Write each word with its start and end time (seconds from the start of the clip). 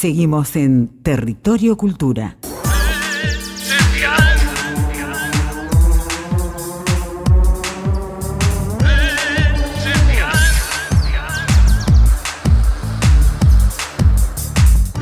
Seguimos 0.00 0.56
en 0.56 0.88
Territorio 1.02 1.76
Cultura. 1.76 2.38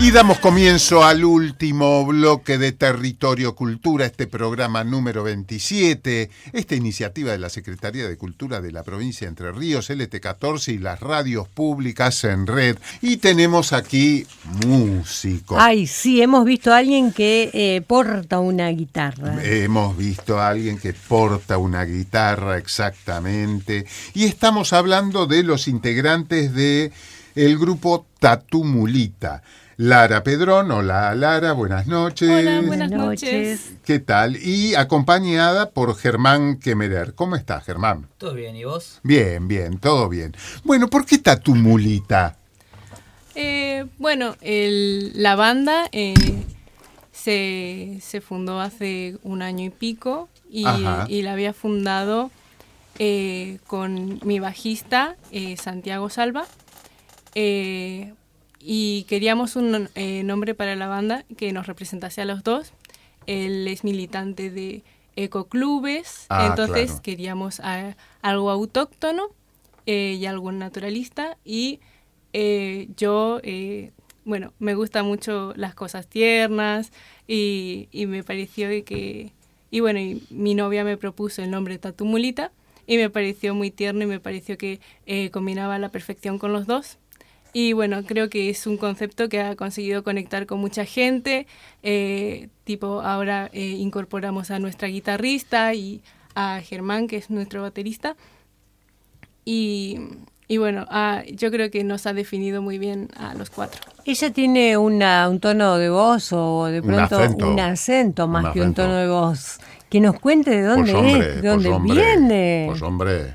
Y 0.08 0.10
damos 0.10 0.38
comienzo 0.38 1.04
al 1.04 1.22
último 1.22 2.06
bloque 2.06 2.56
de 2.56 2.72
Territorio 2.72 3.54
Cultura, 3.54 4.06
este 4.06 4.26
programa 4.26 4.82
número 4.82 5.22
27, 5.22 6.30
esta 6.54 6.74
iniciativa 6.74 7.32
de 7.32 7.36
la 7.36 7.50
Secretaría 7.50 8.08
de 8.08 8.16
Cultura 8.16 8.62
de 8.62 8.72
la 8.72 8.84
provincia 8.84 9.26
de 9.26 9.28
Entre 9.28 9.52
Ríos, 9.52 9.90
LT14 9.90 10.72
y 10.72 10.78
las 10.78 11.00
radios 11.00 11.46
públicas 11.48 12.24
en 12.24 12.46
red. 12.46 12.78
Y 13.02 13.18
tenemos 13.18 13.74
aquí 13.74 14.26
músicos. 14.66 15.58
Ay, 15.60 15.86
sí, 15.86 16.22
hemos 16.22 16.46
visto 16.46 16.72
a 16.72 16.78
alguien 16.78 17.12
que 17.12 17.50
eh, 17.52 17.82
porta 17.86 18.38
una 18.38 18.70
guitarra. 18.70 19.44
Hemos 19.44 19.94
visto 19.94 20.40
a 20.40 20.48
alguien 20.48 20.78
que 20.78 20.94
porta 20.94 21.58
una 21.58 21.84
guitarra 21.84 22.56
exactamente. 22.56 23.84
Y 24.14 24.24
estamos 24.24 24.72
hablando 24.72 25.26
de 25.26 25.42
los 25.42 25.68
integrantes 25.68 26.54
de 26.54 26.92
el 27.34 27.58
grupo 27.58 28.06
Tatumulita. 28.20 29.42
Lara 29.80 30.24
Pedrón, 30.24 30.72
hola 30.72 31.14
Lara, 31.14 31.52
buenas 31.52 31.86
noches. 31.86 32.28
Hola, 32.28 32.62
buenas 32.62 32.90
noches. 32.90 33.74
¿Qué 33.84 34.00
tal? 34.00 34.36
Y 34.36 34.74
acompañada 34.74 35.70
por 35.70 35.94
Germán 35.96 36.58
Kemerer. 36.58 37.14
¿Cómo 37.14 37.36
estás, 37.36 37.64
Germán? 37.64 38.08
Todo 38.18 38.34
bien, 38.34 38.56
¿y 38.56 38.64
vos? 38.64 38.98
Bien, 39.04 39.46
bien, 39.46 39.78
todo 39.78 40.08
bien. 40.08 40.34
Bueno, 40.64 40.88
¿por 40.88 41.06
qué 41.06 41.18
Tatumulita? 41.18 42.36
Eh, 43.36 43.86
bueno, 43.98 44.34
el- 44.40 45.12
la 45.14 45.36
banda 45.36 45.88
eh, 45.92 46.14
se, 47.12 48.00
se 48.02 48.20
fundó 48.20 48.60
hace 48.60 49.16
un 49.22 49.42
año 49.42 49.64
y 49.66 49.70
pico 49.70 50.28
y, 50.50 50.72
la 51.22 51.32
había 51.32 51.52
fundado 51.52 52.32
eh, 52.98 53.58
con 53.68 54.18
mi 54.24 54.40
bajista 54.40 55.14
eh, 55.30 55.56
Santiago 55.56 56.10
Salva. 56.10 56.46
Eh, 57.36 58.12
y 58.60 59.04
queríamos 59.08 59.56
un 59.56 59.88
eh, 59.94 60.22
nombre 60.24 60.54
para 60.54 60.74
la 60.76 60.88
banda 60.88 61.24
que 61.36 61.52
nos 61.52 61.66
representase 61.66 62.20
a 62.20 62.24
los 62.24 62.42
dos. 62.42 62.72
Él 63.26 63.68
es 63.68 63.84
militante 63.84 64.50
de 64.50 64.82
ecoclubes, 65.16 66.26
Ah, 66.28 66.46
entonces 66.48 66.86
claro. 66.86 67.02
queríamos 67.02 67.60
a- 67.60 67.96
algo 68.22 68.50
autóctono 68.50 69.28
eh, 69.86 70.16
y 70.18 70.26
algo 70.26 70.50
naturalista. 70.52 71.36
Y 71.44 71.80
eh, 72.32 72.88
yo, 72.96 73.40
eh, 73.42 73.92
bueno, 74.24 74.52
me 74.58 74.74
gustan 74.74 75.06
mucho 75.06 75.52
las 75.56 75.74
cosas 75.74 76.06
tiernas 76.08 76.92
y, 77.26 77.88
y 77.92 78.06
me 78.06 78.22
pareció 78.24 78.68
que... 78.84 79.32
Y 79.70 79.80
bueno, 79.80 79.98
y 80.00 80.22
mi 80.30 80.54
novia 80.54 80.82
me 80.82 80.96
propuso 80.96 81.42
el 81.42 81.50
nombre 81.50 81.78
Tatumulita 81.78 82.52
y 82.86 82.96
me 82.96 83.10
pareció 83.10 83.54
muy 83.54 83.70
tierno 83.70 84.04
y 84.04 84.06
me 84.06 84.18
pareció 84.18 84.56
que 84.56 84.80
eh, 85.04 85.30
combinaba 85.30 85.74
a 85.74 85.78
la 85.78 85.90
perfección 85.90 86.38
con 86.38 86.52
los 86.54 86.66
dos. 86.66 86.96
Y 87.60 87.72
bueno, 87.72 88.04
creo 88.04 88.30
que 88.30 88.50
es 88.50 88.68
un 88.68 88.76
concepto 88.76 89.28
que 89.28 89.40
ha 89.40 89.56
conseguido 89.56 90.04
conectar 90.04 90.46
con 90.46 90.60
mucha 90.60 90.84
gente. 90.84 91.48
eh, 91.82 92.50
tipo, 92.62 93.00
ahora 93.00 93.50
eh, 93.52 93.74
incorporamos 93.78 94.52
a 94.52 94.60
nuestra 94.60 94.86
guitarrista 94.86 95.74
y 95.74 96.00
a 96.36 96.60
Germán, 96.62 97.08
que 97.08 97.16
es 97.16 97.30
nuestro 97.30 97.62
baterista. 97.62 98.14
Y, 99.44 99.98
y 100.46 100.58
bueno, 100.58 100.86
ah, 100.88 101.24
yo 101.32 101.50
creo 101.50 101.68
que 101.72 101.82
nos 101.82 102.06
ha 102.06 102.12
definido 102.12 102.62
muy 102.62 102.78
bien 102.78 103.08
a 103.16 103.34
los 103.34 103.50
cuatro. 103.50 103.80
Ella 104.04 104.32
tiene 104.32 104.76
una, 104.76 105.28
un 105.28 105.40
tono 105.40 105.78
de 105.78 105.90
voz 105.90 106.32
o 106.32 106.66
de 106.66 106.80
Un 106.80 106.86
pronto 106.86 107.18
acento. 107.18 107.50
un 107.50 107.58
acento 107.58 108.28
más 108.28 108.44
Un 108.44 108.52
que 108.52 108.60
un 108.62 108.74
tono 108.74 108.94
de 108.94 109.08
voz. 109.08 109.58
Que 109.90 110.00
nos 110.00 110.20
cuente 110.20 110.50
de 110.50 110.62
dónde 110.62 110.92
pues 110.92 111.04
hombre, 111.04 111.28
es, 111.34 111.42
de 111.42 111.48
dónde 111.48 111.68
pues 111.70 111.76
hombre, 111.76 111.94
viene. 111.94 112.66
Pues 112.68 112.82
hombre, 112.82 113.34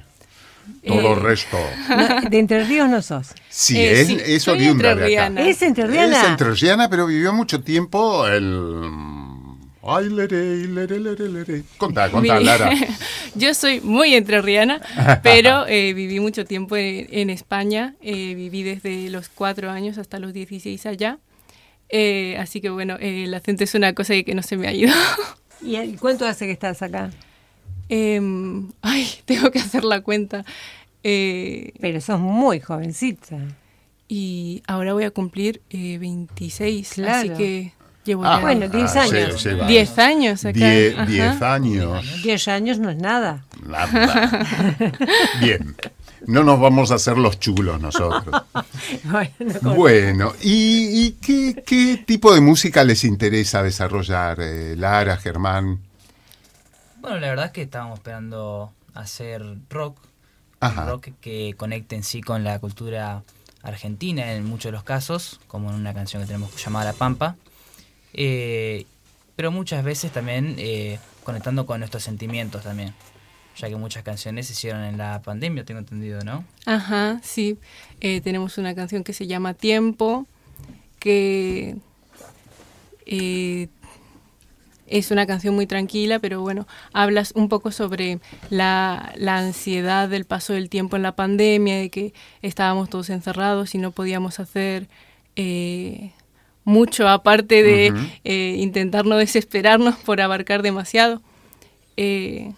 todo 0.86 1.00
Eh, 1.02 1.14
el 1.14 1.20
resto. 1.22 1.58
No, 1.90 2.30
de 2.30 2.40
Entre 2.40 2.64
Ríos 2.66 2.90
no 2.90 3.02
sos. 3.02 3.28
Sí, 3.50 3.78
Eh, 3.80 4.02
es, 4.36 4.44
sí, 4.44 4.50
oriunda 4.50 4.96
de 4.96 5.18
acá. 5.20 5.42
Es 5.42 5.62
entrerriana. 5.62 6.18
Es 6.22 6.28
entrerriana, 6.28 6.90
pero 6.90 7.06
vivió 7.08 7.34
mucho 7.34 7.62
tiempo 7.62 8.28
el... 8.28 8.90
Ay, 9.86 10.08
leré, 10.10 10.66
leré, 10.68 10.98
leré, 11.00 11.28
leré. 11.28 11.64
Contá, 11.78 12.10
contá, 12.10 12.40
Mi- 12.40 12.46
Lara. 12.46 12.72
Yo 13.36 13.54
soy 13.54 13.82
muy 13.82 14.16
entrerriana, 14.16 14.80
pero 15.24 15.66
eh, 15.68 15.94
viví 15.94 16.22
mucho 16.22 16.46
tiempo 16.46 16.78
en, 16.78 17.08
en 17.12 17.30
España. 17.30 17.96
eh, 18.02 18.34
viví 18.36 18.64
desde 18.64 19.10
los 19.10 19.28
cuatro 19.28 19.70
años 19.70 19.98
hasta 19.98 20.20
los 20.20 20.32
16 20.32 20.86
allá. 20.86 21.18
Eh, 21.90 22.38
así 22.40 22.62
que 22.62 22.70
bueno, 22.70 22.96
eh, 23.00 23.26
el 23.26 23.34
acento 23.34 23.66
es 23.66 23.76
una 23.76 23.94
cosa 23.94 24.14
que 24.24 24.34
no 24.34 24.42
se 24.42 24.56
me 24.56 24.68
ha 24.70 24.74
ido. 24.74 24.94
¿Y 25.62 25.76
cuánto 25.98 26.26
hace 26.26 26.46
que 26.46 26.52
estás 26.54 26.82
acá? 26.82 27.10
Em, 27.90 28.72
ay, 28.82 29.08
tengo 29.26 29.52
que 29.52 29.60
hacer 29.60 29.84
la 29.84 30.02
cuenta. 30.02 30.46
Eh, 31.04 31.74
Pero 31.82 32.00
sos 32.02 32.20
muy 32.20 32.60
jovencita. 32.62 33.38
y 34.08 34.62
ahora 34.68 34.94
voy 34.94 35.04
a 35.06 35.12
cumplir 35.12 35.62
eh, 35.70 35.98
26, 36.00 36.88
así 36.92 37.02
Claro. 37.02 37.36
que 37.38 37.74
llevo 38.06 38.24
Ah, 38.26 38.36
ya 38.38 38.42
bueno, 38.42 38.68
10 38.70 38.96
ah, 38.96 39.02
años. 39.04 39.42
sí, 39.42 39.50
sí, 39.50 39.56
va. 39.56 39.68
10 39.68 39.98
años 40.00 40.46
acá. 40.46 40.60
Die- 40.60 40.94
ajá. 40.96 41.06
Diez 41.06 41.42
años. 41.42 42.24
Diez 42.24 42.48
años 42.48 42.80
no 42.80 42.90
es 42.90 42.98
nada. 42.98 43.44
Nada. 43.66 44.46
Bien. 45.42 45.76
No 46.26 46.44
nos 46.46 46.58
vamos 46.60 46.90
a 46.92 46.96
hacer 46.96 47.18
los 47.18 47.38
chulos 47.40 47.82
nosotros. 47.82 48.44
Bueno, 49.62 50.34
¿y, 50.42 51.06
y 51.06 51.12
qué, 51.22 51.64
qué 51.66 52.04
tipo 52.06 52.34
de 52.34 52.40
música 52.42 52.84
les 52.84 53.04
interesa 53.04 53.62
desarrollar, 53.64 54.38
eh, 54.42 54.76
Lara, 54.78 55.18
Germán? 55.18 55.80
Bueno, 57.04 57.20
la 57.20 57.28
verdad 57.28 57.48
es 57.48 57.52
que 57.52 57.64
estábamos 57.64 58.00
esperando 58.00 58.72
hacer 58.94 59.44
rock, 59.70 60.00
Ajá. 60.62 60.86
rock 60.86 61.10
que 61.20 61.54
conecte 61.58 61.98
en 61.98 62.04
sí 62.04 62.22
con 62.22 62.46
la 62.46 62.60
cultura 62.60 63.24
argentina 63.62 64.32
en 64.32 64.46
muchos 64.46 64.66
de 64.66 64.72
los 64.72 64.84
casos, 64.86 65.42
como 65.48 65.68
en 65.70 65.76
una 65.76 65.94
canción 65.94 66.22
que 66.22 66.28
tenemos 66.28 66.56
llamada 66.64 66.86
La 66.86 66.94
Pampa, 66.94 67.36
Eh, 68.14 68.86
pero 69.36 69.52
muchas 69.52 69.84
veces 69.84 70.14
también 70.14 70.56
eh, 70.60 70.98
conectando 71.26 71.66
con 71.66 71.80
nuestros 71.80 72.04
sentimientos 72.04 72.64
también, 72.64 72.94
ya 73.58 73.68
que 73.68 73.76
muchas 73.76 74.04
canciones 74.04 74.48
se 74.48 74.54
hicieron 74.54 74.82
en 74.86 74.98
la 74.98 75.22
pandemia, 75.22 75.66
tengo 75.66 75.80
entendido, 75.82 76.22
¿no? 76.24 76.46
Ajá, 76.66 77.20
sí. 77.22 77.58
Eh, 78.00 78.22
tenemos 78.22 78.58
una 78.58 78.74
canción 78.76 79.04
que 79.04 79.12
se 79.12 79.28
llama 79.28 79.56
Tiempo, 79.56 80.26
que 81.00 81.76
eh, 83.06 83.68
es 84.88 85.12
una 85.12 85.26
canción 85.26 85.56
muy 85.56 85.66
tranquila, 85.66 86.20
pero 86.20 86.42
bueno, 86.42 86.68
hablas 86.92 87.34
un 87.36 87.50
poco 87.50 87.72
sobre 87.72 88.20
la, 88.50 89.14
la 89.16 89.38
ansiedad 89.38 90.10
del 90.10 90.26
paso 90.26 90.54
del 90.54 90.70
tiempo 90.70 90.96
en 90.96 91.04
la 91.04 91.16
pandemia, 91.16 91.78
de 91.78 91.90
que 91.90 92.14
estábamos 92.42 92.90
todos 92.90 93.10
encerrados 93.10 93.76
y 93.76 93.78
no 93.78 93.92
podíamos 93.92 94.40
hacer 94.40 94.88
eh, 95.36 96.12
mucho 96.66 97.08
aparte 97.08 97.64
de 97.64 97.94
eh, 98.24 98.56
intentar 98.58 99.06
no 99.06 99.18
desesperarnos 99.18 99.96
por 99.96 100.22
abarcar 100.22 100.62
demasiado. 100.62 101.22
Eh, 101.98 102.52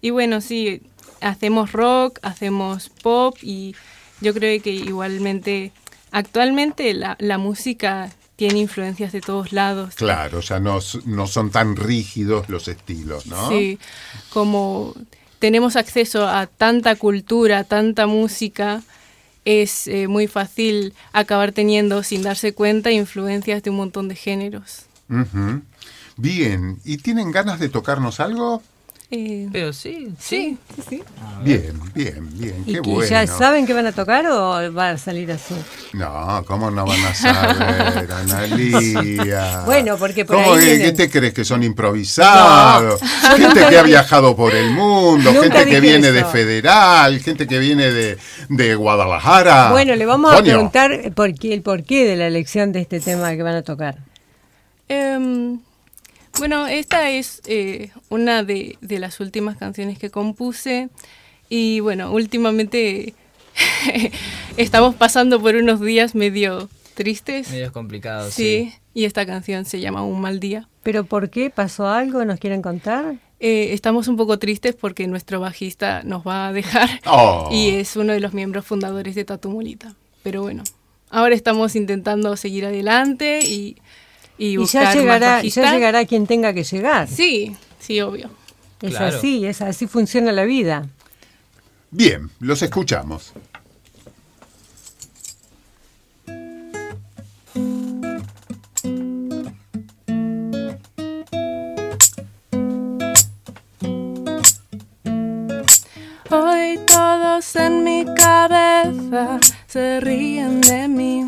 y 0.00 0.10
bueno, 0.10 0.40
sí, 0.40 0.82
hacemos 1.20 1.72
rock, 1.72 2.18
hacemos 2.22 2.90
pop 2.90 3.36
y 3.42 3.74
yo 4.20 4.34
creo 4.34 4.60
que 4.62 4.70
igualmente, 4.70 5.72
actualmente 6.10 6.94
la, 6.94 7.16
la 7.18 7.38
música 7.38 8.10
tiene 8.36 8.60
influencias 8.60 9.12
de 9.12 9.20
todos 9.20 9.52
lados. 9.52 9.94
Claro, 9.94 10.38
o 10.38 10.42
sea, 10.42 10.60
no, 10.60 10.78
no 11.04 11.26
son 11.26 11.50
tan 11.50 11.76
rígidos 11.76 12.48
los 12.48 12.68
estilos, 12.68 13.26
¿no? 13.26 13.48
Sí, 13.48 13.78
como 14.30 14.94
tenemos 15.38 15.76
acceso 15.76 16.26
a 16.26 16.46
tanta 16.46 16.96
cultura, 16.96 17.64
tanta 17.64 18.06
música, 18.06 18.82
es 19.44 19.86
eh, 19.88 20.08
muy 20.08 20.26
fácil 20.26 20.94
acabar 21.12 21.52
teniendo, 21.52 22.02
sin 22.02 22.22
darse 22.22 22.54
cuenta, 22.54 22.90
influencias 22.90 23.62
de 23.62 23.70
un 23.70 23.76
montón 23.76 24.08
de 24.08 24.16
géneros. 24.16 24.86
Ujú. 25.08 25.62
Bien, 26.16 26.80
¿y 26.84 26.98
tienen 26.98 27.30
ganas 27.30 27.60
de 27.60 27.68
tocarnos 27.68 28.20
algo? 28.20 28.62
Eh, 29.16 29.48
Pero 29.52 29.72
sí, 29.72 30.08
sí, 30.18 30.58
sí, 30.74 30.82
sí. 30.90 31.02
Bien, 31.44 31.72
bien, 31.94 32.28
bien, 32.36 32.64
¿Y 32.66 32.72
qué 32.74 32.82
que 32.82 32.90
bueno. 32.90 33.08
ya 33.08 33.26
saben 33.28 33.64
que 33.64 33.72
van 33.72 33.86
a 33.86 33.92
tocar 33.92 34.26
o 34.26 34.72
va 34.74 34.90
a 34.90 34.98
salir 34.98 35.30
así? 35.30 35.54
No, 35.92 36.42
¿cómo 36.48 36.68
no 36.68 36.84
van 36.84 37.00
a 37.04 37.14
saber, 37.14 38.10
Analía? 38.12 39.60
Bueno, 39.66 39.96
porque 39.98 40.24
por 40.24 40.34
¿Cómo 40.36 40.54
ahí 40.54 40.58
que- 40.60 40.66
vienen- 40.66 40.86
¿Qué 40.86 40.92
te 41.06 41.10
crees 41.10 41.32
que 41.32 41.44
son 41.44 41.62
improvisados? 41.62 43.00
No, 43.00 43.36
gente 43.36 43.66
que 43.68 43.78
ha 43.78 43.82
viajado 43.84 44.34
por 44.34 44.52
el 44.52 44.70
mundo, 44.72 45.32
Nunca 45.32 45.58
gente 45.60 45.66
que 45.70 45.80
viene 45.80 46.10
de. 46.10 46.24
Federal, 46.24 47.20
gente 47.20 47.46
que 47.46 47.58
viene 47.60 47.92
de, 47.92 48.18
de 48.48 48.74
Guadalajara. 48.74 49.70
Bueno, 49.70 49.94
le 49.94 50.06
vamos 50.06 50.34
a 50.34 50.42
preguntar 50.42 51.12
por 51.14 51.32
qué, 51.34 51.54
el 51.54 51.62
porqué 51.62 52.04
de 52.04 52.16
la 52.16 52.26
elección 52.26 52.72
de 52.72 52.80
este 52.80 52.98
tema 52.98 53.30
que 53.36 53.42
van 53.44 53.54
a 53.54 53.62
tocar. 53.62 53.98
Em, 54.88 55.60
bueno, 56.38 56.66
esta 56.66 57.10
es 57.10 57.42
eh, 57.46 57.90
una 58.08 58.42
de, 58.42 58.76
de 58.80 58.98
las 58.98 59.20
últimas 59.20 59.56
canciones 59.56 59.98
que 59.98 60.10
compuse 60.10 60.88
y 61.48 61.80
bueno, 61.80 62.12
últimamente 62.12 63.14
estamos 64.56 64.94
pasando 64.94 65.40
por 65.40 65.54
unos 65.56 65.80
días 65.80 66.14
medio 66.14 66.68
tristes. 66.94 67.50
Medios 67.50 67.72
complicados, 67.72 68.34
sí. 68.34 68.72
Y 68.94 69.04
esta 69.04 69.26
canción 69.26 69.64
se 69.64 69.80
llama 69.80 70.04
Un 70.04 70.20
mal 70.20 70.38
día. 70.38 70.68
¿Pero 70.82 71.04
por 71.04 71.30
qué? 71.30 71.50
¿Pasó 71.50 71.88
algo? 71.88 72.24
¿Nos 72.24 72.38
quieren 72.38 72.62
contar? 72.62 73.16
Eh, 73.40 73.72
estamos 73.72 74.06
un 74.08 74.16
poco 74.16 74.38
tristes 74.38 74.74
porque 74.74 75.06
nuestro 75.06 75.40
bajista 75.40 76.02
nos 76.04 76.26
va 76.26 76.48
a 76.48 76.52
dejar 76.52 76.88
Oh. 77.06 77.48
y 77.52 77.70
es 77.70 77.96
uno 77.96 78.12
de 78.12 78.20
los 78.20 78.32
miembros 78.32 78.64
fundadores 78.64 79.14
de 79.14 79.24
Tatu 79.24 79.50
Molita. 79.50 79.94
Pero 80.22 80.42
bueno, 80.42 80.62
ahora 81.10 81.34
estamos 81.34 81.74
intentando 81.76 82.36
seguir 82.36 82.64
adelante 82.64 83.40
y, 83.44 83.76
y 84.38 84.46
Y 84.52 84.56
buscar 84.56 84.82
ya 84.82 84.88
más 84.88 84.96
llegará, 84.96 85.28
bajista. 85.36 85.62
ya 85.62 85.72
llegará 85.74 86.04
quien 86.06 86.26
tenga 86.26 86.52
que 86.52 86.64
llegar. 86.64 87.08
Sí, 87.08 87.56
sí, 87.80 88.00
obvio. 88.00 88.30
Es 88.82 88.90
Claro. 88.96 89.16
así, 89.16 89.46
es 89.46 89.60
así 89.62 89.86
funciona 89.86 90.32
la 90.32 90.44
vida. 90.44 90.86
Bien, 91.90 92.30
los 92.40 92.60
escuchamos. 92.62 93.32
Hoy 106.30 106.78
todos 106.86 107.54
en 107.56 107.84
mi 107.84 108.04
cabeza 108.16 109.38
se 109.66 110.00
ríen 110.00 110.60
de 110.60 110.88
mí. 110.88 111.26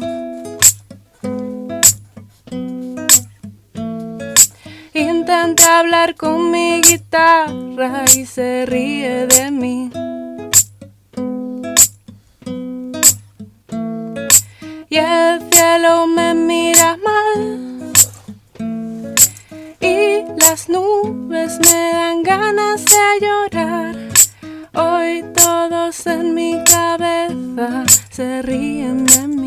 Con 6.15 6.53
mi 6.53 6.81
guitarra 6.83 8.05
y 8.15 8.27
se 8.27 8.65
ríe 8.65 9.27
de 9.27 9.51
mí. 9.51 9.91
Y 14.89 14.97
el 14.97 15.41
cielo 15.51 16.07
me 16.07 16.33
mira 16.33 16.97
mal. 17.05 17.93
Y 19.81 20.23
las 20.41 20.69
nubes 20.69 21.59
me 21.59 21.91
dan 21.93 22.23
ganas 22.23 22.85
de 22.85 23.27
llorar. 23.27 23.97
Hoy 24.75 25.25
todos 25.35 26.07
en 26.07 26.35
mi 26.35 26.63
cabeza 26.65 27.85
se 28.11 28.43
ríen 28.43 29.05
de 29.07 29.27
mí. 29.27 29.46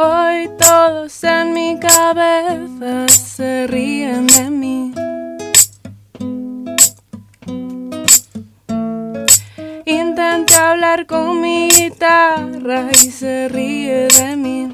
Hoy 0.00 0.48
todos 0.56 1.24
en 1.24 1.54
mi 1.54 1.76
cabeza 1.76 3.08
se 3.08 3.66
ríen 3.66 4.28
de 4.28 4.48
mí. 4.48 4.94
Intenté 9.84 10.54
hablar 10.54 11.04
con 11.06 11.40
mi 11.40 11.68
guitarra 11.70 12.90
y 12.92 13.10
se 13.10 13.48
ríe 13.48 14.06
de 14.06 14.36
mí. 14.36 14.70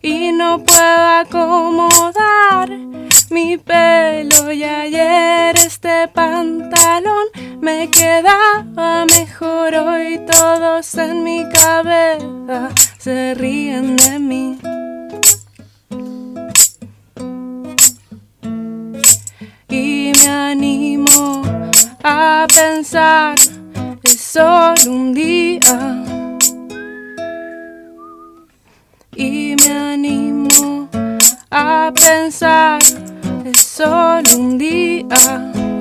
Y 0.00 0.30
no 0.30 0.62
puedo 0.62 1.04
acomodar 1.20 2.70
mi 3.30 3.56
pelo 3.58 4.52
y 4.52 4.62
ayer 4.62 5.56
este 5.56 6.06
pantalón 6.06 6.67
me 7.60 7.90
quedaba 7.90 9.06
mejor 9.06 9.74
hoy 9.74 10.20
todos 10.30 10.94
en 10.94 11.24
mi 11.24 11.44
cabeza 11.48 12.70
se 12.98 13.34
ríen 13.34 13.96
de 13.96 14.18
mí. 14.18 14.58
Y 19.68 20.12
me 20.20 20.28
animo 20.28 21.42
a 22.02 22.46
pensar, 22.48 23.34
es 24.02 24.20
solo 24.20 24.74
un 24.86 25.14
día. 25.14 26.04
Y 29.14 29.56
me 29.56 29.70
animo 29.70 30.88
a 31.50 31.92
pensar, 31.94 32.80
es 33.44 33.60
solo 33.60 34.36
un 34.36 34.58
día. 34.58 35.77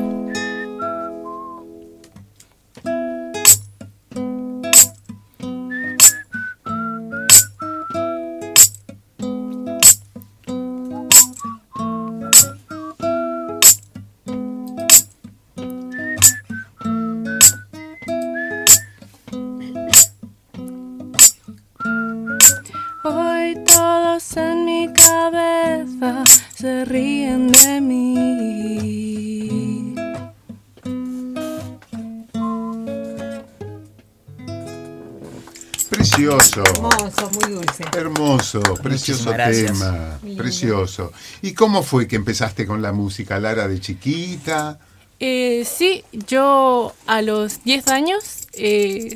Precioso. 36.35 36.63
Hermoso, 36.63 37.31
muy 37.31 37.53
dulce. 37.53 37.83
Hermoso, 37.95 38.61
precioso 38.83 39.31
tema, 39.31 40.19
precioso. 40.35 41.13
¿Y 41.41 41.53
cómo 41.53 41.83
fue 41.83 42.07
que 42.07 42.15
empezaste 42.17 42.65
con 42.65 42.81
la 42.81 42.91
música, 42.91 43.39
Lara, 43.39 43.67
de 43.67 43.79
chiquita? 43.79 44.79
Eh, 45.19 45.63
sí, 45.65 46.03
yo 46.11 46.93
a 47.05 47.21
los 47.21 47.63
10 47.63 47.87
años 47.87 48.47
eh, 48.53 49.15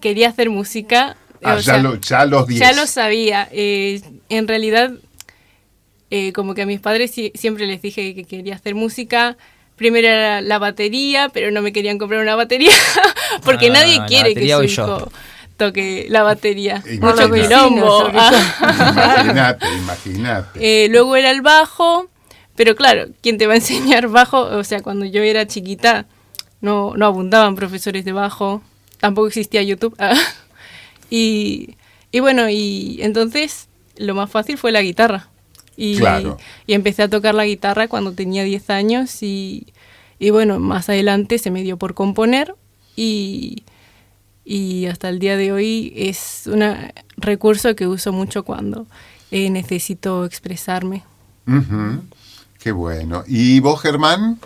quería 0.00 0.28
hacer 0.28 0.48
música. 0.50 1.16
Ah, 1.42 1.56
ya, 1.56 1.62
sea, 1.62 1.78
lo, 1.78 1.96
ya 1.96 2.20
a 2.20 2.26
los 2.26 2.46
10. 2.46 2.60
Ya 2.60 2.72
lo 2.72 2.86
sabía. 2.86 3.48
eh, 3.50 4.00
en 4.28 4.48
realidad, 4.48 4.92
eh, 6.10 6.32
como 6.32 6.54
que 6.54 6.62
a 6.62 6.66
mis 6.66 6.80
padres 6.80 7.12
siempre 7.34 7.66
les 7.66 7.82
dije 7.82 8.14
que 8.14 8.24
quería 8.24 8.54
hacer 8.54 8.74
música. 8.74 9.36
Primero 9.74 10.08
era 10.08 10.40
la 10.40 10.58
batería, 10.58 11.28
pero 11.34 11.50
no 11.50 11.60
me 11.60 11.72
querían 11.72 11.98
comprar 11.98 12.22
una 12.22 12.34
batería 12.34 12.72
porque 13.44 13.68
No, 13.68 13.74
no, 13.74 13.80
nadie 13.80 13.96
no, 13.96 14.02
la 14.02 14.06
quiere 14.06 14.34
que 14.34 14.40
batería 14.40 14.56
su 14.56 14.64
hijo 14.64 15.12
toque 15.56 16.06
la 16.08 16.22
batería. 16.22 16.82
Mucho 17.00 17.30
quilombo. 17.32 18.08
Ah. 18.14 18.32
Imagínate, 19.18 19.66
imagínate. 19.78 20.84
Eh, 20.84 20.88
luego 20.88 21.16
era 21.16 21.30
el 21.30 21.42
bajo, 21.42 22.08
pero 22.54 22.74
claro, 22.76 23.06
¿quién 23.22 23.38
te 23.38 23.46
va 23.46 23.54
a 23.54 23.56
enseñar 23.56 24.08
bajo? 24.08 24.40
O 24.40 24.64
sea, 24.64 24.80
cuando 24.82 25.04
yo 25.06 25.22
era 25.22 25.46
chiquita 25.46 26.06
no, 26.60 26.94
no 26.96 27.06
abundaban 27.06 27.54
profesores 27.54 28.04
de 28.04 28.12
bajo, 28.12 28.62
tampoco 28.98 29.28
existía 29.28 29.62
YouTube. 29.62 29.94
ah. 29.98 30.14
y, 31.10 31.76
y 32.12 32.20
bueno, 32.20 32.48
y 32.48 32.98
entonces 33.02 33.68
lo 33.96 34.14
más 34.14 34.30
fácil 34.30 34.58
fue 34.58 34.72
la 34.72 34.82
guitarra. 34.82 35.28
Y, 35.78 35.98
Claro. 35.98 36.38
y 36.66 36.72
empecé 36.72 37.02
a 37.02 37.08
tocar 37.10 37.34
la 37.34 37.44
guitarra 37.44 37.86
cuando 37.86 38.12
tenía 38.12 38.44
10 38.44 38.70
años 38.70 39.22
y, 39.22 39.66
y 40.18 40.30
bueno, 40.30 40.58
más 40.58 40.88
adelante 40.88 41.38
se 41.38 41.50
me 41.50 41.62
dio 41.62 41.76
por 41.76 41.92
componer 41.92 42.54
y, 42.96 43.62
y 44.46 44.86
hasta 44.86 45.08
el 45.08 45.18
día 45.18 45.36
de 45.36 45.50
hoy 45.52 45.92
es 45.96 46.44
un 46.46 46.62
recurso 47.16 47.74
que 47.74 47.86
uso 47.88 48.12
mucho 48.12 48.44
cuando 48.44 48.86
eh, 49.32 49.50
necesito 49.50 50.24
expresarme. 50.24 51.02
Ujú, 51.48 52.02
Qué 52.60 52.72
bueno. 52.72 53.24
¿Y 53.26 53.60
vos, 53.60 53.80
Germán? 53.82 54.38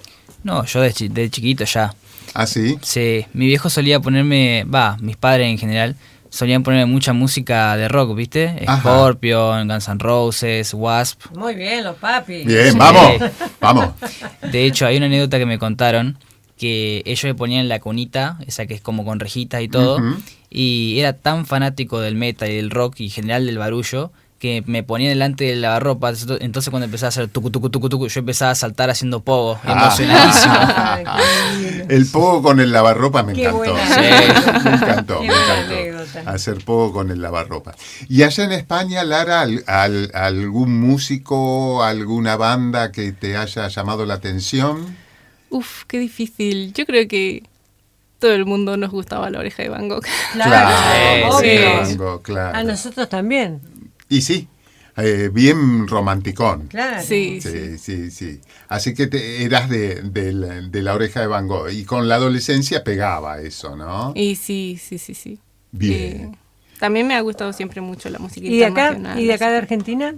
No, 0.42 0.64
yo 0.64 0.80
de, 0.80 0.92
chi- 0.92 1.08
de 1.08 1.28
chiquito 1.30 1.64
ya. 1.64 1.94
¿Ah, 2.34 2.46
sí? 2.46 2.78
Sí, 2.82 3.26
mi 3.34 3.46
viejo 3.46 3.68
solía 3.70 4.00
ponerme, 4.00 4.64
va, 4.64 4.96
mis 5.00 5.16
padres 5.16 5.48
en 5.48 5.58
general, 5.58 5.96
solían 6.28 6.62
ponerme 6.62 6.86
mucha 6.86 7.12
música 7.12 7.76
de 7.76 7.88
rock, 7.88 8.14
¿viste? 8.14 8.62
Ajá. 8.66 8.80
Scorpion, 8.80 9.68
Guns 9.68 9.88
N' 9.88 9.98
Roses, 9.98 10.72
Wasp. 10.74 11.26
Muy 11.36 11.54
bien, 11.56 11.82
los 11.84 11.96
papis. 11.96 12.46
Bien, 12.46 12.72
Sí. 12.72 12.78
vamos, 12.78 13.12
vamos. 13.60 13.88
De 14.50 14.64
hecho, 14.64 14.86
hay 14.86 14.96
una 14.98 15.06
anécdota 15.06 15.38
que 15.38 15.46
me 15.46 15.58
contaron 15.58 16.16
que 16.60 17.02
ellos 17.06 17.24
me 17.24 17.34
ponían 17.34 17.70
la 17.70 17.80
cunita, 17.80 18.36
esa 18.46 18.66
que 18.66 18.74
es 18.74 18.82
como 18.82 19.02
con 19.06 19.18
rejitas 19.18 19.62
y 19.62 19.68
todo. 19.68 19.98
Y 20.50 20.98
era 20.98 21.14
tan 21.14 21.46
fanático 21.46 22.00
del 22.00 22.16
metal 22.16 22.50
y 22.50 22.56
del 22.56 22.68
rock 22.70 23.00
y 23.00 23.04
en 23.06 23.10
general 23.10 23.46
del 23.46 23.56
barullo 23.56 24.12
que 24.38 24.62
me 24.66 24.82
ponía 24.82 25.08
delante 25.08 25.44
de 25.44 25.54
la 25.56 25.68
lavarropa. 25.68 26.12
Entonces 26.40 26.68
cuando 26.70 26.84
empezaba 26.84 27.08
a 27.08 27.10
hacer 27.10 27.28
tucu, 27.28 27.50
tucu, 27.50 27.70
tucu, 27.70 27.88
tucu, 27.88 28.08
yo 28.08 28.18
empezaba 28.20 28.50
a 28.50 28.54
saltar 28.54 28.90
haciendo 28.90 29.20
pogo, 29.20 29.58
Ah. 29.64 29.72
emocionadísimo. 29.72 30.54
El 31.88 32.06
pogo 32.06 32.42
con 32.42 32.60
el 32.60 32.72
lavarropa 32.72 33.22
me 33.22 33.32
Qué 33.32 33.44
encantó. 33.44 33.76
Sí. 33.76 34.00
Me 34.64 34.70
encantó, 34.74 35.20
Qué 35.20 35.28
me 35.28 35.34
encantó. 35.34 35.74
anécdota. 35.74 36.30
Hacer 36.30 36.64
pogo 36.64 36.92
con 36.92 37.10
el 37.10 37.20
lavarropa. 37.22 37.74
Y 38.08 38.22
allá 38.22 38.44
en 38.44 38.52
España, 38.52 39.02
Lara, 39.04 39.40
al- 39.42 39.64
al- 39.66 40.10
algún 40.14 40.78
músico, 40.78 41.82
alguna 41.82 42.36
banda 42.36 42.92
que 42.92 43.12
te 43.12 43.36
haya 43.36 43.68
llamado 43.68 44.04
la 44.06 44.14
atención? 44.14 44.96
Uf, 45.50 45.84
qué 45.86 45.98
difícil. 45.98 46.72
Yo 46.72 46.86
creo 46.86 47.06
que 47.08 47.42
todo 48.18 48.32
el 48.32 48.46
mundo 48.46 48.76
nos 48.76 48.90
gustaba 48.90 49.30
la 49.30 49.38
oreja 49.40 49.62
de 49.62 49.68
Van 49.68 49.88
Gogh. 49.88 50.04
Claro, 50.32 51.38
Sí, 51.40 51.44
obvio. 51.44 51.60
sí. 51.60 51.66
Van 51.66 51.96
Gogh, 51.96 52.22
claro. 52.22 52.58
A 52.58 52.62
nosotros 52.64 53.08
también. 53.08 53.60
Y 54.08 54.20
sí, 54.22 54.48
eh, 54.96 55.30
bien 55.32 55.88
romanticón. 55.88 56.68
Claro. 56.68 57.02
Sí, 57.02 57.40
Sí, 57.40 57.78
sí. 57.78 57.78
sí, 57.78 58.10
sí. 58.10 58.40
Así 58.68 58.94
que 58.94 59.06
te- 59.06 59.44
eras 59.44 59.68
de, 59.68 60.02
de 60.02 60.32
la, 60.32 60.60
de 60.60 60.82
la 60.82 60.94
oreja 60.94 61.20
de 61.20 61.26
Van 61.26 61.48
Gogh. 61.48 61.70
Y 61.70 61.84
con 61.84 62.08
la 62.08 62.16
adolescencia 62.16 62.84
pegaba 62.84 63.40
eso, 63.40 63.74
¿no? 63.76 64.12
Y 64.14 64.36
sí, 64.36 64.78
sí, 64.80 64.98
sí, 64.98 65.14
sí. 65.14 65.38
Bien. 65.72 66.32
Eh, 66.34 66.38
también 66.78 67.06
me 67.06 67.14
ha 67.14 67.20
gustado 67.20 67.52
siempre 67.52 67.80
mucho 67.80 68.08
la 68.10 68.18
música 68.18 68.46
¿Y 68.46 68.56
de 68.58 68.64
acá, 68.66 68.88
internacional. 68.88 69.20
y 69.20 69.26
de 69.26 69.34
acá 69.34 69.50
de. 69.50 69.56
Argentina? 69.58 70.14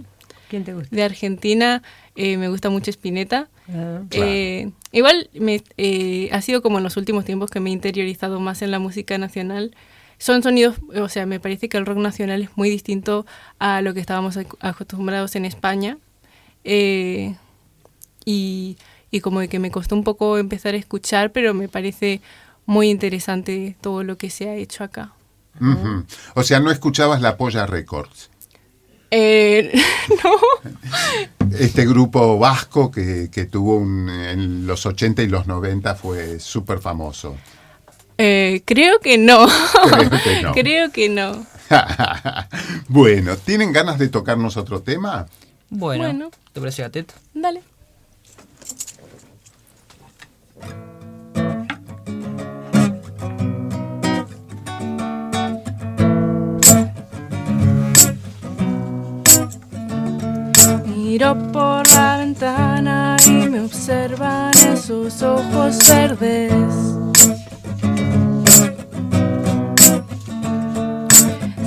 ¿Quién 0.49 0.63
te 0.63 0.73
gusta? 0.73 0.95
De 0.95 1.03
Argentina 1.03 1.81
eh, 2.15 2.37
me 2.37 2.47
gusta 2.49 2.69
mucho 2.69 2.89
Spinetta. 2.91 3.49
Ah. 3.69 4.01
Claro. 4.09 4.27
Eh, 4.29 4.71
igual 4.91 5.29
me, 5.33 5.61
eh, 5.77 6.29
ha 6.31 6.41
sido 6.41 6.61
como 6.61 6.77
en 6.79 6.83
los 6.83 6.97
últimos 6.97 7.25
tiempos 7.25 7.49
que 7.49 7.59
me 7.59 7.69
he 7.69 7.73
interiorizado 7.73 8.39
más 8.39 8.61
en 8.61 8.71
la 8.71 8.79
música 8.79 9.17
nacional. 9.17 9.75
Son 10.17 10.43
sonidos, 10.43 10.75
o 10.95 11.09
sea, 11.09 11.25
me 11.25 11.39
parece 11.39 11.69
que 11.69 11.77
el 11.77 11.85
rock 11.85 11.97
nacional 11.97 12.41
es 12.43 12.49
muy 12.55 12.69
distinto 12.69 13.25
a 13.59 13.81
lo 13.81 13.93
que 13.93 13.99
estábamos 13.99 14.37
ac- 14.37 14.55
acostumbrados 14.61 15.35
en 15.35 15.45
España. 15.45 15.97
Eh, 16.63 17.35
y, 18.25 18.77
y 19.11 19.19
como 19.21 19.39
de 19.41 19.47
que 19.49 19.59
me 19.59 19.71
costó 19.71 19.95
un 19.95 20.03
poco 20.03 20.37
empezar 20.37 20.73
a 20.75 20.77
escuchar, 20.77 21.31
pero 21.31 21.53
me 21.53 21.67
parece 21.67 22.21
muy 22.65 22.89
interesante 22.89 23.75
todo 23.81 24.03
lo 24.03 24.17
que 24.17 24.29
se 24.29 24.47
ha 24.49 24.55
hecho 24.55 24.83
acá. 24.83 25.11
O 26.35 26.43
sea, 26.43 26.59
no 26.59 26.71
escuchabas 26.71 27.21
la 27.21 27.37
Polla 27.37 27.65
Records. 27.67 28.29
Eh, 29.15 29.71
no, 30.23 31.49
Este 31.59 31.85
grupo 31.85 32.39
vasco 32.39 32.89
que, 32.89 33.29
que 33.31 33.45
tuvo 33.45 33.75
un- 33.77 34.09
en 34.09 34.65
los 34.65 34.85
80 34.87 35.21
y 35.21 35.27
los 35.27 35.45
90 35.45 35.93
fue 35.93 36.39
súper 36.39 36.79
famoso. 36.79 37.35
eh, 38.17 38.63
creo 38.65 38.99
que 38.99 39.19
no. 39.19 39.45
Creo 39.91 40.09
que 40.23 40.41
no. 40.41 40.51
Creo 40.53 40.91
que 40.91 41.09
no. 41.09 41.45
bueno, 42.87 43.35
¿tienen 43.37 43.71
ganas 43.71 43.99
de 43.99 44.09
tocarnos 44.09 44.57
otro 44.57 44.81
tema? 44.81 45.27
Bueno, 45.69 46.03
Bueno. 46.05 46.31
¿te 46.51 46.59
parece 46.59 46.81
Gatet? 46.81 47.13
Dale. 47.35 47.61
Miro 61.13 61.37
por 61.51 61.87
la 61.91 62.17
ventana 62.17 63.15
y 63.27 63.47
me 63.47 63.61
observan 63.61 64.51
esos 64.73 65.21
ojos 65.21 65.77
verdes. 65.87 66.51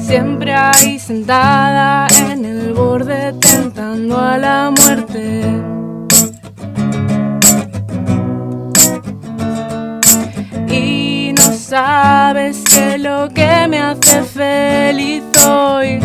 Siempre 0.04 0.52
ahí 0.52 0.98
sentada 0.98 2.08
en 2.28 2.44
el 2.44 2.72
borde 2.72 3.34
tentando 3.34 4.18
a 4.18 4.36
la 4.36 4.72
muerte. 4.76 5.42
Y 10.68 11.32
no 11.38 11.52
sabes 11.52 12.64
que 12.64 12.98
lo 12.98 13.28
que 13.28 13.68
me 13.68 13.78
hace 13.78 14.22
feliz 14.24 15.22
hoy 15.46 16.00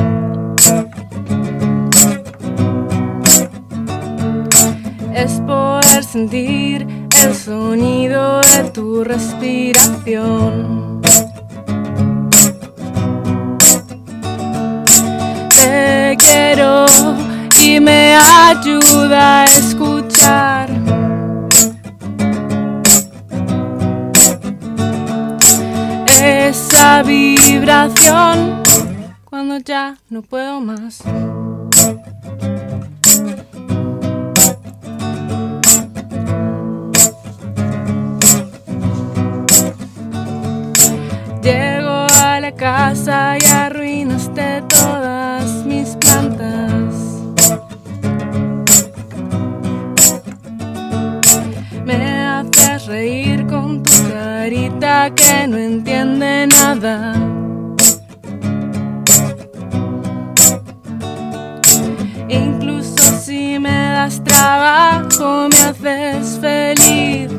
sentir 6.11 6.85
el 7.23 7.33
sonido 7.33 8.41
de 8.41 8.69
tu 8.71 9.03
respiración. 9.05 11.01
Te 15.49 16.17
quiero 16.17 16.85
y 17.61 17.79
me 17.79 18.17
ayuda 18.17 19.43
a 19.43 19.45
escuchar. 19.45 20.69
Esa 26.21 27.03
vibración 27.03 28.61
cuando 29.23 29.59
ya 29.59 29.95
no 30.09 30.21
puedo 30.21 30.59
más. 30.59 31.01
Casa 42.57 43.37
y 43.39 43.45
arruinaste 43.45 44.61
todas 44.67 45.65
mis 45.65 45.89
plantas. 45.95 46.93
Me 51.85 52.23
haces 52.23 52.85
reír 52.85 53.47
con 53.47 53.81
tu 53.81 53.91
carita 54.13 55.09
que 55.15 55.47
no 55.47 55.57
entiende 55.57 56.47
nada. 56.47 57.13
Incluso 62.29 63.03
si 63.19 63.57
me 63.59 63.91
das 63.93 64.23
trabajo, 64.23 65.47
me 65.49 65.57
haces 65.61 66.39
feliz. 66.39 67.30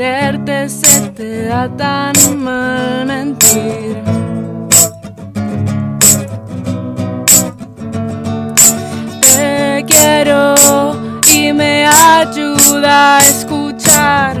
Quererte 0.00 0.66
se 0.70 1.10
te 1.10 1.44
da 1.44 1.68
tan 1.76 2.14
mal 2.42 3.04
mentir. 3.04 4.02
Te 9.20 9.84
quiero 9.86 10.54
y 11.30 11.52
me 11.52 11.86
ayuda 11.86 13.18
a 13.18 13.20
escuchar. 13.20 14.40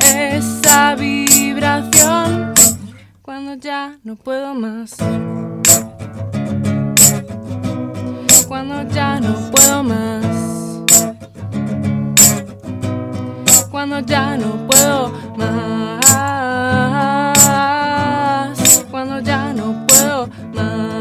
Esa 0.00 0.94
vibración 0.94 2.54
cuando 3.20 3.54
ya 3.56 3.98
no 4.02 4.16
puedo 4.16 4.54
más. 4.54 4.96
Cuando 8.48 8.82
ya 8.94 9.20
no 9.20 9.34
puedo 9.50 9.82
más. 9.82 10.21
Cuando 13.72 14.00
ya 14.00 14.36
no 14.36 14.66
puedo 14.68 15.10
más. 15.38 16.04
Cuando 18.90 19.20
ya 19.20 19.54
no 19.54 19.86
puedo 19.86 20.28
más. 20.52 20.92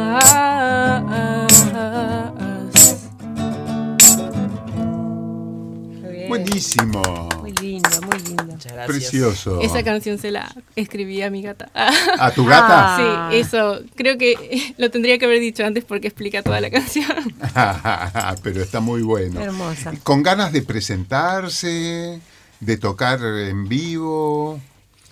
Buenísimo. 6.30 7.02
Muy 7.42 7.52
lindo, 7.52 7.90
muy 8.04 8.20
lindo. 8.20 8.46
Muchas 8.46 8.72
gracias. 8.72 8.88
Precioso. 8.88 9.60
Esa 9.60 9.84
canción 9.84 10.18
se 10.18 10.32
la 10.32 10.50
escribí 10.78 11.22
a 11.24 11.30
mi 11.30 11.42
gata. 11.42 11.70
¿A 11.76 12.32
tu 12.32 12.46
gata? 12.46 12.96
Ah. 12.96 13.30
Sí, 13.32 13.38
eso. 13.38 13.82
Creo 13.96 14.18
que 14.18 14.74
lo 14.78 14.90
tendría 14.90 15.18
que 15.18 15.26
haber 15.26 15.42
dicho 15.42 15.66
antes 15.66 15.84
porque 15.84 16.08
explica 16.08 16.42
toda 16.42 16.62
la 16.62 16.70
canción. 16.70 17.36
Pero 18.44 18.62
está 18.62 18.80
muy 18.80 19.02
bueno. 19.02 19.42
Hermosa. 19.42 19.92
Con 20.04 20.24
ganas 20.24 20.54
de 20.54 20.62
presentarse, 20.62 22.22
de 22.62 22.78
tocar 22.78 23.20
en 23.24 23.68
vivo. 23.68 24.60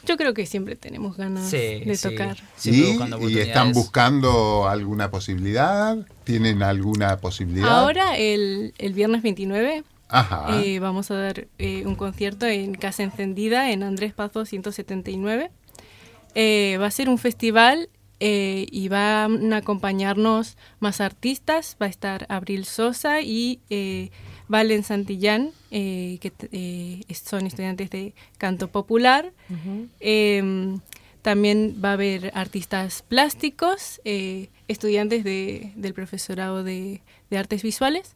Yo 0.05 0.15
creo 0.17 0.33
que 0.33 0.45
siempre 0.45 0.75
tenemos 0.75 1.17
ganas 1.17 1.49
Sí, 1.49 1.57
de 1.85 1.95
sí. 1.95 2.09
tocar. 2.09 2.37
Buscando 2.63 3.29
¿Y 3.29 3.37
están 3.39 3.73
buscando 3.73 4.67
alguna 4.67 5.11
posibilidad? 5.11 5.97
¿Tienen 6.23 6.63
alguna 6.63 7.17
posibilidad? 7.17 7.79
Ahora, 7.79 8.17
el, 8.17 8.73
el 8.77 8.93
viernes 8.93 9.21
29, 9.21 9.83
Ajá. 10.07 10.61
eh, 10.63 10.79
vamos 10.79 11.11
a 11.11 11.15
dar 11.15 11.47
eh, 11.57 11.83
un 11.85 11.95
concierto 11.95 12.45
en 12.47 12.73
Casa 12.75 13.03
Encendida, 13.03 13.71
en 13.71 13.83
Andrés 13.83 14.13
Pazo 14.13 14.45
179. 14.45 15.51
Eh, 16.35 16.77
va 16.79 16.85
a 16.87 16.91
ser 16.91 17.09
un 17.09 17.17
festival 17.17 17.89
eh, 18.21 18.67
y 18.71 18.87
van 18.87 19.51
a 19.53 19.57
acompañarnos 19.57 20.57
más 20.79 21.01
artistas. 21.01 21.75
Va 21.81 21.87
a 21.87 21.89
estar 21.89 22.25
Abril 22.29 22.65
Sosa 22.65 23.21
y 23.21 23.59
eh, 23.69 24.11
Valen 24.49 24.83
Santillán, 24.83 25.51
eh, 25.71 26.17
que 26.19 26.33
eh, 26.51 27.01
son 27.13 27.45
estudiantes 27.47 27.89
de 27.91 28.13
canto 28.37 28.67
popular. 28.67 29.31
Em, 30.01 30.79
también 31.21 31.79
va 31.83 31.91
a 31.91 31.93
haber 31.93 32.31
artistas 32.33 33.03
plásticos, 33.07 34.01
eh, 34.05 34.49
estudiantes 34.67 35.23
de- 35.23 35.71
del 35.75 35.93
profesorado 35.93 36.63
de, 36.63 37.01
de 37.29 37.37
artes 37.37 37.61
visuales, 37.63 38.15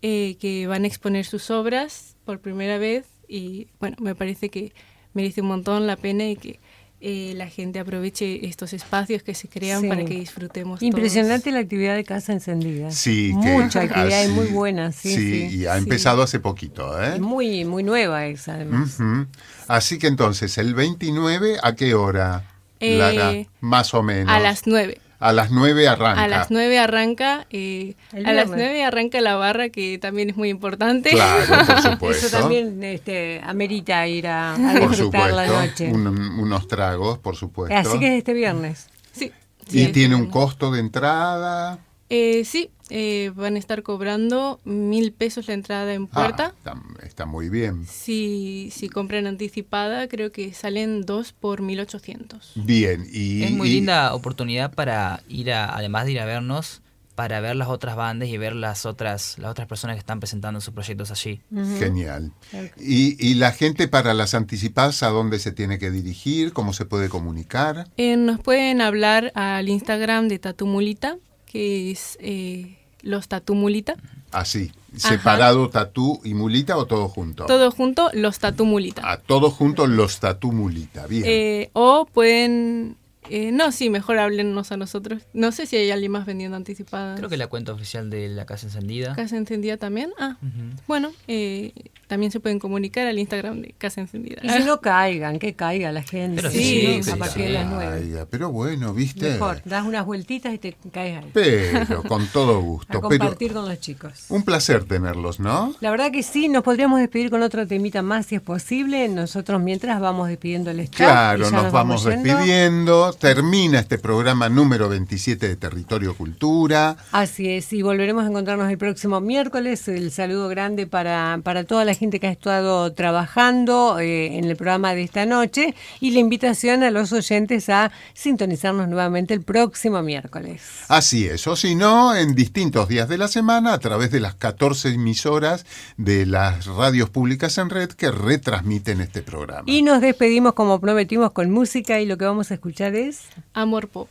que 0.00 0.64
van 0.66 0.84
a 0.84 0.86
exponer 0.86 1.26
sus 1.26 1.50
obras 1.50 2.16
por 2.24 2.40
primera 2.40 2.78
vez 2.78 3.04
y 3.28 3.66
bueno, 3.80 3.96
me 4.00 4.14
parece 4.14 4.48
que 4.48 4.72
merece 5.12 5.42
un 5.42 5.48
montón 5.48 5.86
la 5.86 5.96
pena 5.96 6.26
y 6.28 6.36
que 6.36 6.58
eh, 7.02 7.32
la 7.34 7.48
gente 7.48 7.78
aproveche 7.78 8.46
estos 8.46 8.72
espacios 8.74 9.22
que 9.22 9.34
se 9.34 9.48
crean 9.48 9.80
Sí. 9.80 9.88
para 9.88 10.04
que 10.04 10.14
disfrutemos. 10.14 10.82
Impresionante 10.82 11.44
todos. 11.44 11.54
la 11.54 11.60
actividad 11.60 11.94
de 11.96 12.04
Casa 12.04 12.32
Encendida. 12.32 12.90
Sí, 12.90 13.34
que 13.42 13.48
Mucha 13.52 13.80
actividad 13.82 14.28
muy 14.28 14.46
buena, 14.48 14.92
sí. 14.92 15.14
sí, 15.14 15.48
y 15.50 15.66
ha 15.66 15.74
sí. 15.74 15.78
empezado 15.78 16.22
hace 16.22 16.40
poquito, 16.40 17.02
¿eh? 17.02 17.18
Muy, 17.18 17.64
muy 17.64 17.82
nueva 17.82 18.26
esa, 18.26 18.54
además. 18.54 19.00
Ujú. 19.00 19.26
Así 19.68 19.98
que 19.98 20.08
entonces, 20.08 20.58
el 20.58 20.74
29, 20.74 21.56
¿a 21.62 21.74
qué 21.74 21.94
hora? 21.94 22.44
Eh, 22.80 22.96
Lara? 22.98 23.32
más 23.60 23.92
o 23.94 24.02
menos. 24.02 24.32
A 24.34 24.40
las 24.40 24.66
9. 24.66 24.98
A 25.20 25.32
las 25.32 25.50
9 25.50 25.86
arranca. 25.86 26.24
A 26.24 26.28
las 26.28 26.50
9 26.50 26.78
arranca, 26.78 27.46
eh, 27.50 27.94
a 28.12 28.16
las 28.32 28.46
viernes. 28.46 28.48
9 28.56 28.84
arranca 28.84 29.20
la 29.20 29.36
barra, 29.36 29.68
que 29.68 29.98
también 29.98 30.30
es 30.30 30.36
muy 30.36 30.48
importante. 30.48 31.10
Claro, 31.10 31.44
por 31.66 31.82
supuesto. 31.92 32.26
Eso 32.26 32.38
también 32.40 32.82
este, 32.82 33.40
amerita 33.44 34.06
ir 34.08 34.26
a, 34.26 34.54
a 34.54 34.56
por 34.80 34.88
disfrutar 34.90 35.30
la 35.32 35.46
supuesto. 35.46 35.84
noche. 35.84 35.92
Un- 35.92 36.38
unos 36.40 36.66
tragos, 36.66 37.18
por 37.18 37.36
supuesto. 37.36 37.76
Así 37.76 37.98
que 38.00 38.08
es 38.14 38.18
este 38.18 38.32
viernes. 38.32 38.88
sí. 39.12 39.30
¿Y 39.72 39.84
sí. 39.84 39.92
tiene 39.92 40.16
un 40.16 40.26
costo 40.26 40.72
de 40.72 40.80
entrada? 40.80 41.78
Eh, 42.10 42.44
sí, 42.44 42.70
eh, 42.88 43.30
van 43.36 43.54
a 43.54 43.58
estar 43.60 43.82
cobrando 43.84 44.58
mil 44.64 45.12
pesos 45.12 45.46
la 45.46 45.54
entrada 45.54 45.94
en 45.94 46.08
puerta. 46.08 46.54
Ah, 46.64 46.74
está, 46.98 47.06
está 47.06 47.24
muy 47.26 47.48
bien. 47.48 47.86
Si, 47.86 48.70
si 48.74 48.88
compran 48.88 49.28
anticipada, 49.28 50.08
creo 50.08 50.32
que 50.32 50.52
salen 50.52 51.02
dos 51.02 51.32
por 51.32 51.62
1800. 51.62 52.52
Bien. 52.56 53.06
Y, 53.12 53.44
Es 53.44 53.52
muy 53.52 53.68
y- 53.68 53.74
linda 53.74 54.12
oportunidad 54.14 54.72
para 54.74 55.22
ir 55.28 55.52
a, 55.52 55.74
además 55.76 56.06
de 56.06 56.12
ir 56.12 56.20
a 56.20 56.24
vernos, 56.24 56.82
para 57.14 57.40
ver 57.40 57.54
las 57.54 57.68
otras 57.68 57.96
bandas 57.96 58.28
y 58.28 58.38
ver 58.38 58.54
las 58.56 58.86
otras, 58.86 59.36
las 59.38 59.50
otras 59.50 59.68
personas 59.68 59.94
que 59.94 60.00
están 60.00 60.18
presentando 60.20 60.60
sus 60.60 60.72
proyectos 60.74 61.10
allí. 61.10 61.42
Genial. 61.78 62.32
Y, 62.78 63.16
y 63.24 63.34
la 63.34 63.52
gente 63.52 63.88
para 63.88 64.14
las 64.14 64.34
anticipadas, 64.34 65.02
¿a 65.02 65.08
dónde 65.10 65.38
se 65.38 65.52
tiene 65.52 65.78
que 65.78 65.90
dirigir? 65.90 66.52
¿Cómo 66.54 66.72
se 66.72 66.86
puede 66.86 67.08
comunicar? 67.08 67.86
Eh, 67.98 68.16
nos 68.16 68.40
pueden 68.40 68.80
hablar 68.80 69.32
al 69.34 69.68
Instagram 69.68 70.28
de 70.28 70.38
Tatumulita, 70.38 71.18
que 71.50 71.90
es 71.90 72.16
eh, 72.20 72.76
los 73.02 73.26
Tatumulita. 73.28 73.96
Así, 74.30 74.70
Ajá. 74.96 75.16
separado 75.16 75.68
tatú 75.70 76.20
y 76.22 76.34
mulita 76.34 76.76
o 76.76 76.86
todo 76.86 77.08
junto. 77.08 77.46
Todo 77.46 77.72
junto, 77.72 78.10
los 78.12 78.38
Tatumulita. 78.38 79.10
A 79.10 79.16
todos 79.18 79.52
juntos 79.54 79.88
los 79.88 80.20
tatú 80.20 80.52
mulita. 80.52 81.06
Bien. 81.08 81.24
Eh, 81.26 81.70
o 81.72 82.06
pueden... 82.06 82.96
eh, 83.28 83.50
no, 83.50 83.72
sí, 83.72 83.90
mejor 83.90 84.18
háblennos 84.18 84.70
a 84.70 84.76
nosotros. 84.76 85.24
No 85.32 85.50
sé 85.50 85.66
si 85.66 85.76
hay 85.76 85.90
alguien 85.90 86.12
más 86.12 86.26
vendiendo 86.26 86.56
anticipadas. 86.56 87.18
Creo 87.18 87.28
que 87.28 87.36
la 87.36 87.48
cuenta 87.48 87.72
oficial 87.72 88.08
de 88.10 88.28
la 88.28 88.46
Casa 88.46 88.66
Encendida. 88.66 89.16
Casa 89.16 89.36
Encendida 89.36 89.76
también. 89.78 90.12
Ah, 90.18 90.36
Ujú. 90.40 90.80
bueno, 90.86 91.10
eh, 91.26 91.72
también 92.10 92.32
se 92.32 92.40
pueden 92.40 92.58
comunicar 92.58 93.06
al 93.06 93.20
Instagram 93.20 93.62
de 93.62 93.72
Casa 93.78 94.00
Encendida. 94.00 94.40
Y 94.42 94.48
si 94.48 94.64
no 94.64 94.80
caigan, 94.80 95.38
que 95.38 95.54
caiga 95.54 95.92
la 95.92 96.02
gente. 96.02 96.42
Pero 96.42 96.50
sí, 96.50 97.00
a 97.08 97.16
partir 97.16 97.44
de 97.44 97.50
las 97.50 97.66
nueve. 97.66 98.26
Pero 98.28 98.50
bueno, 98.50 98.92
viste. 98.92 99.30
Mejor, 99.30 99.62
das 99.64 99.86
unas 99.86 100.04
vueltitas 100.04 100.52
y 100.52 100.58
te 100.58 100.76
caes 100.90 101.22
ahí. 101.22 101.30
Pero 101.32 102.02
con 102.02 102.26
todo 102.26 102.56
A 102.56 102.60
gusto. 102.60 102.88
Pero 102.88 103.00
compartir 103.02 103.52
con 103.52 103.68
los 103.68 103.78
chicos. 103.78 104.24
un 104.28 104.42
placer 104.42 104.86
tenerlos, 104.86 105.38
¿no? 105.38 105.72
La 105.78 105.92
verdad 105.92 106.10
que 106.10 106.24
sí, 106.24 106.48
nos 106.48 106.64
podríamos 106.64 106.98
despedir 106.98 107.30
con 107.30 107.44
otro 107.44 107.64
temita 107.68 108.02
más 108.02 108.26
si 108.26 108.34
es 108.34 108.40
posible. 108.40 109.08
Nosotros 109.08 109.62
mientras 109.62 110.00
vamos 110.00 110.26
despidiendo 110.26 110.72
el 110.72 110.80
y 110.80 110.88
Claro, 110.88 111.48
nos 111.48 111.70
vamos 111.70 112.02
despidiendo. 112.02 113.12
Termina 113.12 113.78
este 113.78 113.98
programa 113.98 114.48
número 114.48 114.88
27 114.88 115.46
de 115.46 115.54
Territorio 115.54 116.16
Cultura. 116.16 116.96
Así 117.12 117.48
es, 117.48 117.72
y 117.72 117.82
volveremos 117.82 118.24
a 118.24 118.26
encontrarnos 118.26 118.68
el 118.68 118.78
próximo 118.78 119.20
miércoles. 119.20 119.86
El 119.86 120.10
saludo 120.10 120.48
grande 120.48 120.88
para, 120.88 121.38
para 121.44 121.62
toda 121.62 121.84
la 121.84 121.94
gente 122.00 122.18
que 122.18 122.28
ha 122.28 122.32
estado 122.32 122.94
trabajando 122.94 123.98
eh, 124.00 124.38
en 124.38 124.46
el 124.46 124.56
programa 124.56 124.94
de 124.94 125.02
esta 125.02 125.26
noche 125.26 125.74
y 126.00 126.12
la 126.12 126.18
invitación 126.18 126.82
a 126.82 126.90
los 126.90 127.12
oyentes 127.12 127.68
a 127.68 127.92
sintonizarnos 128.14 128.88
nuevamente 128.88 129.34
el 129.34 129.42
próximo 129.42 130.02
miércoles. 130.02 130.62
Así 130.88 131.26
es, 131.26 131.46
o 131.46 131.56
si 131.56 131.74
no, 131.74 132.14
en 132.16 132.34
distintos 132.34 132.88
días 132.88 133.06
de 133.10 133.18
la 133.18 133.28
semana 133.28 133.74
a 133.74 133.78
través 133.78 134.10
de 134.10 134.20
las 134.20 134.34
14 134.34 134.94
emisoras 134.94 135.66
de 135.98 136.24
las 136.24 136.64
radios 136.64 137.10
públicas 137.10 137.58
en 137.58 137.68
red 137.68 137.90
que 137.90 138.10
retransmiten 138.10 139.02
este 139.02 139.20
programa. 139.22 139.64
Y 139.66 139.82
nos 139.82 140.00
despedimos 140.00 140.54
como 140.54 140.80
prometimos 140.80 141.32
con 141.32 141.50
música 141.50 142.00
y 142.00 142.06
lo 142.06 142.16
que 142.16 142.24
vamos 142.24 142.50
a 142.50 142.54
escuchar 142.54 142.94
es... 142.94 143.24
Amor 143.52 143.88
Pop. 143.88 144.08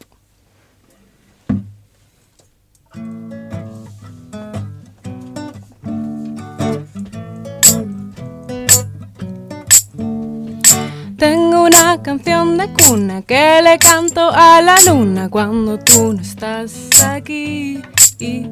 Tengo 11.19 11.63
una 11.63 12.01
canción 12.01 12.57
de 12.57 12.71
cuna 12.71 13.21
que 13.23 13.61
le 13.61 13.77
canto 13.77 14.31
a 14.33 14.61
la 14.61 14.77
luna 14.87 15.27
cuando 15.27 15.77
tú 15.77 16.13
no 16.13 16.21
estás 16.21 16.73
aquí. 17.03 17.81
Y, 18.19 18.45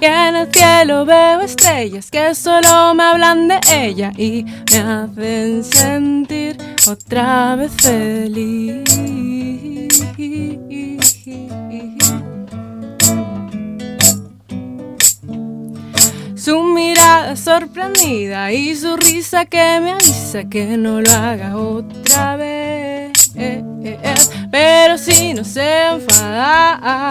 en 0.00 0.36
el 0.36 0.52
cielo 0.52 1.04
veo 1.04 1.40
estrellas 1.40 2.10
que 2.10 2.34
solo 2.34 2.94
me 2.94 3.04
hablan 3.04 3.46
de 3.46 3.60
ella 3.72 4.12
y 4.16 4.44
me 4.72 4.78
hacen 4.78 5.62
sentir 5.62 6.58
otra 6.88 7.54
vez 7.54 7.72
feliz. 7.80 8.84
Su 16.48 16.62
mirada 16.62 17.36
sorprendida 17.36 18.50
y 18.50 18.74
su 18.74 18.96
risa 18.96 19.44
que 19.44 19.80
me 19.82 19.92
avisa 19.92 20.48
que 20.48 20.78
no 20.78 21.02
lo 21.02 21.12
haga 21.12 21.58
otra 21.58 22.36
vez. 22.36 23.12
Pero 24.50 24.96
si 24.96 25.34
no 25.34 25.44
se 25.44 25.88
enfada, 25.88 27.10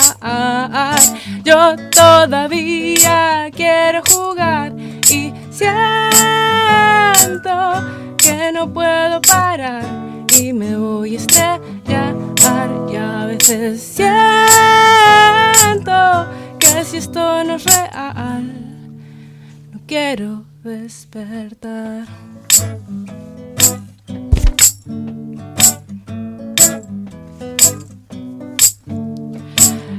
yo 1.44 1.76
todavía 1.92 3.52
quiero 3.56 4.02
jugar 4.10 4.74
y 5.08 5.32
siento 5.52 5.70
que 8.18 8.52
no 8.52 8.74
puedo 8.74 9.22
parar 9.22 9.86
y 10.36 10.52
me 10.52 10.76
voy 10.78 11.14
a 11.14 11.18
estrellar 11.20 11.62
y 12.92 12.96
a 12.96 13.26
veces 13.28 13.84
siento 13.84 14.08
que 16.58 16.84
si 16.84 16.98
esto 16.98 17.44
no 17.44 17.58
es 17.58 17.66
real 17.66 18.67
quiero 19.88 20.44
despertar. 20.64 22.06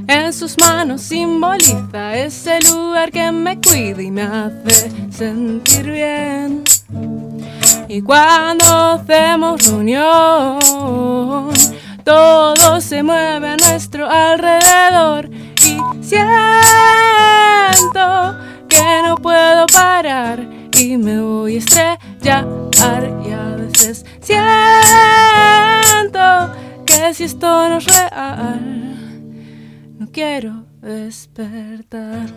En 0.07 0.31
sus 0.33 0.55
manos 0.59 1.01
simboliza 1.01 2.15
ese 2.15 2.59
lugar 2.61 3.11
que 3.11 3.31
me 3.31 3.59
cuida 3.59 4.01
y 4.01 4.11
me 4.11 4.21
hace 4.21 4.91
sentir 5.11 5.89
bien. 5.89 6.63
Y 7.87 8.01
cuando 8.01 8.65
hacemos 8.93 9.65
reunión, 9.65 10.59
todo 12.03 12.79
se 12.81 13.01
mueve 13.01 13.49
a 13.49 13.57
nuestro 13.57 14.07
alrededor 14.07 15.29
y 15.65 15.77
siento 16.03 16.29
y 20.79 20.97
me 20.97 21.19
voy 21.21 21.55
a 21.55 21.59
estrellar 21.59 22.47
y 23.25 23.31
a 23.31 23.55
veces 23.57 24.05
siento 24.21 24.39
que 26.85 27.13
si 27.13 27.25
esto 27.25 27.69
no 27.69 27.79
es 27.79 27.85
real 27.85 28.95
no 29.99 30.07
quiero 30.11 30.63
despertar. 30.81 32.29